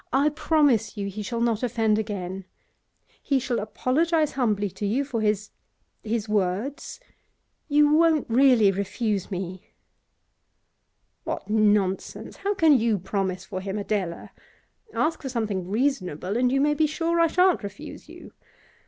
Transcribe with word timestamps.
I 0.11 0.29
promise 0.29 0.97
you 0.97 1.05
he 1.05 1.21
shall 1.21 1.41
not 1.41 1.61
offend 1.61 1.99
again. 1.99 2.45
He 3.21 3.37
shall 3.37 3.59
apologise 3.59 4.31
humbly 4.31 4.71
to 4.71 4.85
you 4.87 5.05
for 5.05 5.21
his 5.21 5.51
his 6.03 6.27
words. 6.27 6.99
You 7.67 7.93
won't 7.93 8.25
really 8.27 8.71
refuse 8.71 9.29
me?' 9.29 9.69
'What 11.23 11.51
nonsense! 11.51 12.37
How 12.37 12.55
can 12.55 12.79
you 12.79 12.97
promise 12.97 13.45
for 13.45 13.61
him, 13.61 13.77
Adela? 13.77 14.31
Ask 14.95 15.21
for 15.21 15.29
something 15.29 15.69
reasonable, 15.69 16.35
and 16.35 16.51
you 16.51 16.61
may 16.61 16.73
be 16.73 16.87
sure 16.87 17.19
I 17.19 17.27
shan't 17.27 17.61
refuse 17.61 18.09
you. 18.09 18.33